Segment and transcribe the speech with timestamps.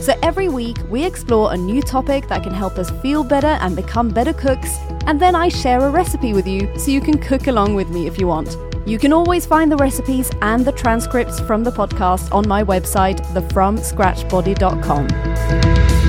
[0.00, 3.76] So every week, we explore a new topic that can help us feel better and
[3.76, 7.48] become better cooks, and then I share a recipe with you so you can cook
[7.48, 8.56] along with me if you want.
[8.86, 13.20] You can always find the recipes and the transcripts from the podcast on my website,
[13.34, 15.99] thefromscratchbody.com.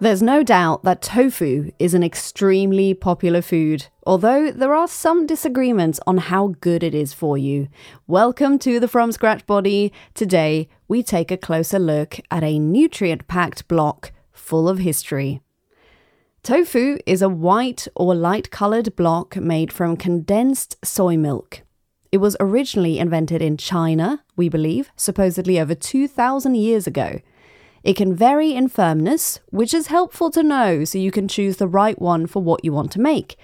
[0.00, 5.98] There's no doubt that tofu is an extremely popular food, although there are some disagreements
[6.06, 7.66] on how good it is for you.
[8.06, 9.92] Welcome to the From Scratch Body.
[10.14, 15.40] Today, we take a closer look at a nutrient packed block full of history.
[16.44, 21.62] Tofu is a white or light colored block made from condensed soy milk.
[22.12, 27.18] It was originally invented in China, we believe, supposedly over 2,000 years ago.
[27.82, 31.68] It can vary in firmness, which is helpful to know so you can choose the
[31.68, 33.36] right one for what you want to make.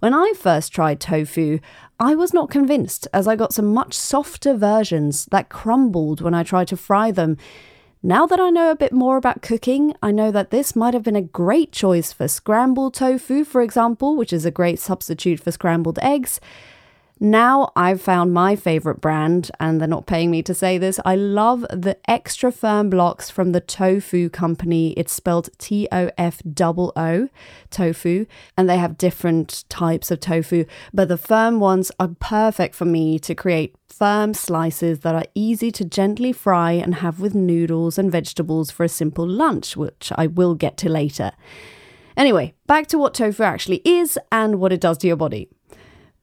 [0.00, 1.60] When I first tried tofu,
[2.00, 6.42] I was not convinced as I got some much softer versions that crumbled when I
[6.42, 7.36] tried to fry them.
[8.02, 11.04] Now that I know a bit more about cooking, I know that this might have
[11.04, 15.52] been a great choice for scrambled tofu, for example, which is a great substitute for
[15.52, 16.40] scrambled eggs.
[17.24, 20.98] Now I've found my favorite brand, and they're not paying me to say this.
[21.04, 24.90] I love the extra firm blocks from the Tofoo company.
[24.94, 27.28] It's spelled T O F O O,
[27.70, 32.86] Tofoo, and they have different types of tofu, but the firm ones are perfect for
[32.86, 37.98] me to create firm slices that are easy to gently fry and have with noodles
[37.98, 41.30] and vegetables for a simple lunch, which I will get to later.
[42.16, 45.48] Anyway, back to what tofu actually is and what it does to your body.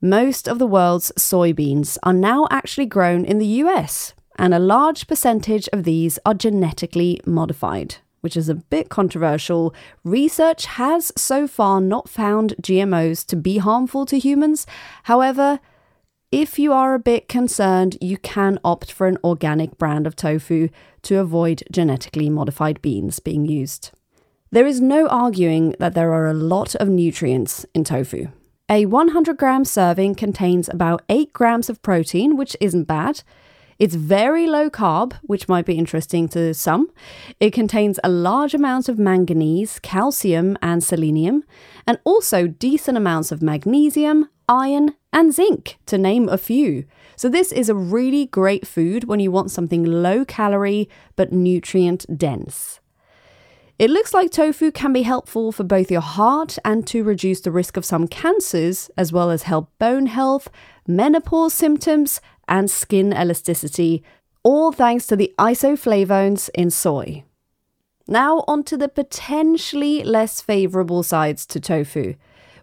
[0.02, 5.08] Most of the world's soybeans are now actually grown in the US, and a large
[5.08, 9.76] percentage of these are genetically modified, which is a bit controversial.
[10.06, 14.66] Research has so far not found GMOs to be harmful to humans.
[15.04, 15.60] However,
[16.32, 20.70] if you are a bit concerned, you can opt for an organic brand of tofu
[21.02, 23.92] to avoid genetically modified beans being used.
[24.50, 28.30] There is no arguing that there are a lot of nutrients in tofu.
[28.72, 33.24] A 100 gram serving contains about 8 grams of protein, which isn't bad.
[33.80, 36.92] It's very low carb, which might be interesting to some.
[37.40, 41.46] It contains a large amount of manganese, calcium, and selenium,
[41.88, 46.86] and also decent amounts of magnesium, iron, and zinc, to name a few.
[47.16, 52.06] So, this is a really great food when you want something low calorie but nutrient
[52.20, 52.82] dense.
[53.80, 57.50] It looks like tofu can be helpful for both your heart and to reduce the
[57.50, 60.50] risk of some cancers, as well as help bone health,
[60.86, 64.04] menopause symptoms, and skin elasticity,
[64.44, 67.24] all thanks to the isoflavones in soy.
[68.06, 72.16] Now, on to the potentially less favourable sides to tofu.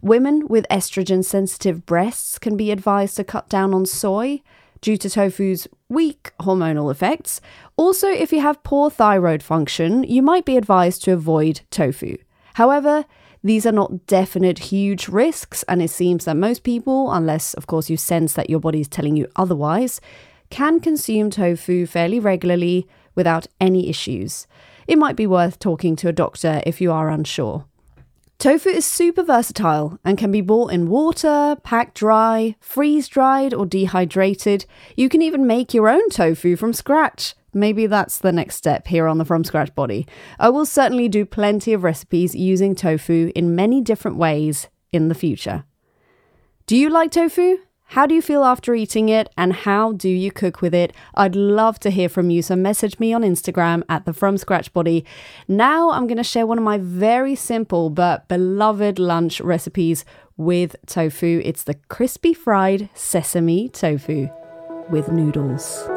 [0.03, 4.43] Women with estrogen sensitive breasts can be advised to cut down on soy
[4.81, 7.41] due to tofu's weak hormonal effects.
[7.77, 12.17] Also, if you have poor thyroid function, you might be advised to avoid tofu.
[12.55, 13.05] However,
[13.43, 17.89] these are not definite huge risks, and it seems that most people, unless of course
[17.89, 20.01] you sense that your body is telling you otherwise,
[20.51, 24.47] can consume tofu fairly regularly without any issues.
[24.87, 27.65] It might be worth talking to a doctor if you are unsure.
[28.39, 33.65] Tofu is super versatile and can be bought in water, packed dry, freeze dried, or
[33.65, 34.67] dehydrated.
[34.95, 37.35] You can even make your own tofu from scratch.
[37.55, 40.07] Maybe that's the next step here on the From Scratch Body.
[40.39, 45.15] I will certainly do plenty of recipes using tofu in many different ways in the
[45.15, 45.65] future.
[46.67, 47.57] Do you like tofu?
[47.91, 50.93] How do you feel after eating it and how do you cook with it?
[51.15, 54.73] I'd love to hear from you, so message me on Instagram at the From Scratch
[54.73, 55.05] Body.
[55.47, 60.05] Now I'm going to share one of my very simple but beloved lunch recipes
[60.37, 61.41] with tofu.
[61.45, 64.29] It's the crispy fried sesame tofu
[64.91, 65.89] with noodles.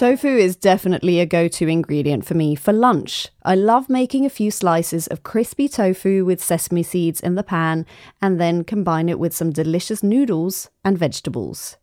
[0.00, 3.28] Tofu is definitely a go to ingredient for me for lunch.
[3.42, 7.84] I love making a few slices of crispy tofu with sesame seeds in the pan
[8.22, 11.76] and then combine it with some delicious noodles and vegetables.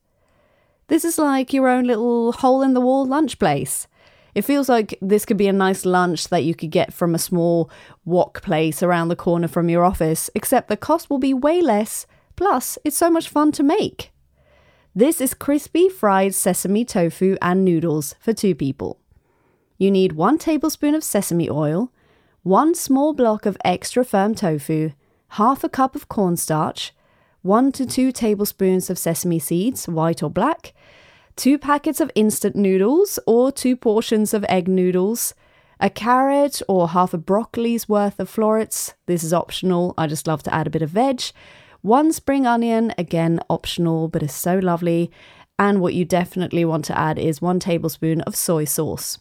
[0.87, 3.85] This is like your own little hole in the wall lunch place.
[4.33, 7.19] It feels like this could be a nice lunch that you could get from a
[7.19, 7.69] small
[8.03, 12.07] wok place around the corner from your office, except the cost will be way less,
[12.35, 14.11] plus, it's so much fun to make.
[14.97, 18.99] This is crispy fried sesame tofu and noodles for two people.
[19.77, 21.91] You need one tablespoon of sesame oil,
[22.41, 24.93] one small block of extra firm tofu,
[25.33, 26.95] half a cup of cornstarch,
[27.43, 30.73] one to two tablespoons of sesame seeds, white or black,
[31.35, 35.35] two packets of instant noodles or two portions of egg noodles,
[35.79, 38.95] a carrot or half a broccoli's worth of florets.
[39.05, 39.93] This is optional.
[39.95, 41.21] I just love to add a bit of veg.
[41.87, 45.09] One spring onion, again optional, but is so lovely.
[45.57, 49.19] And what you definitely want to add is one tablespoon of soy sauce.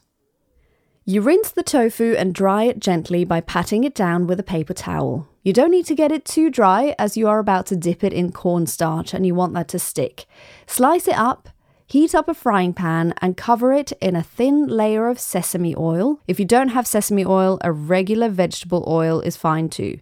[1.05, 4.75] You rinse the tofu and dry it gently by patting it down with a paper
[4.75, 5.29] towel.
[5.45, 8.13] You don't need to get it too dry as you are about to dip it
[8.13, 10.27] in cornstarch and you want that to stick.
[10.67, 11.49] Slice it up,
[11.87, 16.19] heat up a frying pan and cover it in a thin layer of sesame oil.
[16.27, 20.01] If you don't have sesame oil, a regular vegetable oil is fine too.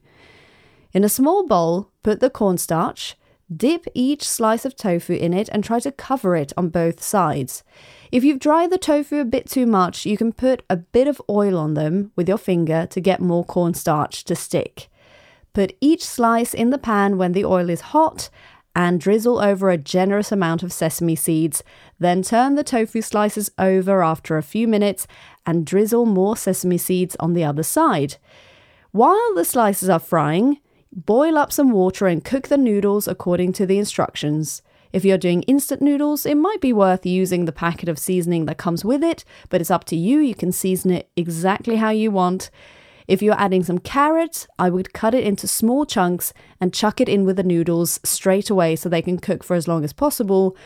[0.94, 3.16] In a small bowl, put the cornstarch,
[3.54, 7.64] dip each slice of tofu in it and try to cover it on both sides.
[8.12, 11.20] If you've dried the tofu a bit too much, you can put a bit of
[11.28, 14.88] oil on them with your finger to get more cornstarch to stick.
[15.52, 18.30] Put each slice in the pan when the oil is hot
[18.76, 21.62] and drizzle over a generous amount of sesame seeds.
[21.98, 25.06] Then turn the tofu slices over after a few minutes
[25.46, 28.16] and drizzle more sesame seeds on the other side.
[28.90, 30.58] While the slices are frying,
[30.94, 34.62] boil up some water and cook the noodles according to the instructions.
[34.92, 38.58] If you're doing instant noodles, it might be worth using the packet of seasoning that
[38.58, 40.20] comes with it, but it's up to you.
[40.20, 42.48] You can season it exactly how you want.
[43.08, 47.08] If you're adding some carrots, I would cut it into small chunks and chuck it
[47.08, 50.56] in with the noodles straight away so they can cook for as long as possible.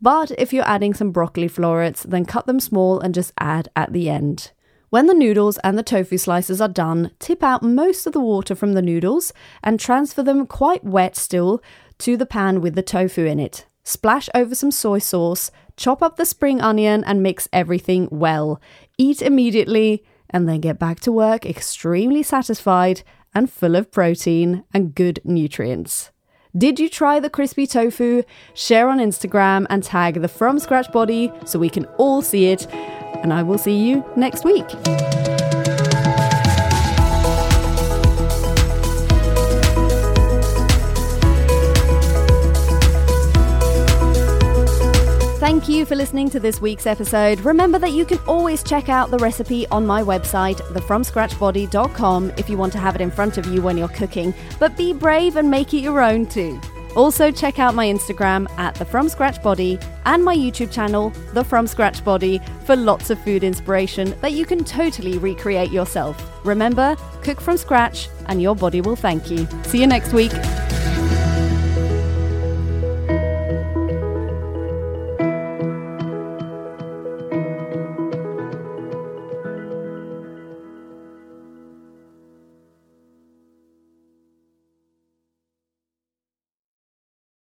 [0.00, 3.92] But if you're adding some broccoli florets, then cut them small and just add at
[3.92, 4.52] the end.
[4.90, 8.56] When the noodles and the tofu slices are done, tip out most of the water
[8.56, 9.32] from the noodles
[9.62, 11.62] and transfer them quite wet still
[11.98, 13.66] to the pan with the tofu in it.
[13.84, 18.60] Splash over some soy sauce, chop up the spring onion, and mix everything well.
[18.98, 24.96] Eat immediately, and then get back to work extremely satisfied and full of protein and
[24.96, 26.10] good nutrients.
[26.56, 28.24] Did you try the crispy tofu?
[28.54, 32.66] Share on Instagram and tag the From Scratch Body so we can all see it.
[33.22, 34.66] And I will see you next week.
[45.40, 47.40] Thank you for listening to this week's episode.
[47.40, 52.56] Remember that you can always check out the recipe on my website, thefromscratchbody.com, if you
[52.56, 55.50] want to have it in front of you when you're cooking, but be brave and
[55.50, 56.58] make it your own too.
[56.96, 61.44] Also, check out my Instagram at the From Scratch Body and my YouTube channel, The
[61.44, 66.44] From Scratch Body, for lots of food inspiration that you can totally recreate yourself.
[66.44, 69.46] Remember, cook from scratch and your body will thank you.
[69.64, 70.32] See you next week.